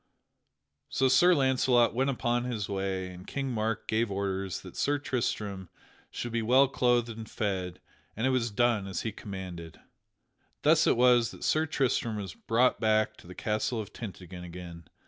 So 0.89 1.07
Sir 1.07 1.35
Launcelot 1.35 1.93
went 1.93 2.09
upon 2.09 2.45
his 2.45 2.67
way, 2.67 3.09
and 3.11 3.27
King 3.27 3.51
Mark 3.51 3.87
gave 3.87 4.09
orders 4.09 4.61
that 4.61 4.75
Sir 4.75 4.97
Tristram 4.97 5.69
should 6.09 6.31
be 6.31 6.41
well 6.41 6.67
clothed 6.67 7.09
and 7.09 7.29
fed, 7.29 7.79
and 8.15 8.25
it 8.25 8.31
was 8.31 8.49
done 8.49 8.87
as 8.87 9.03
he 9.03 9.11
commanded. 9.11 9.79
Thus 10.63 10.87
it 10.87 10.97
was 10.97 11.29
that 11.29 11.43
Sir 11.43 11.67
Tristram 11.67 12.15
was 12.15 12.33
brought 12.33 12.79
back 12.79 13.15
to 13.17 13.27
the 13.27 13.35
castle 13.35 13.79
of 13.79 13.93
Tintagel 13.93 14.43
again. 14.43 14.85